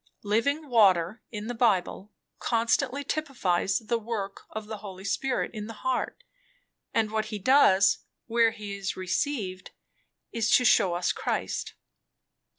[0.23, 5.73] Living water, in the Bible, constantly typifies the work of the Holy Spirit in the
[5.85, 6.23] heart;
[6.91, 9.69] and what He does, where he is received,
[10.31, 11.75] is, to shew us Christ."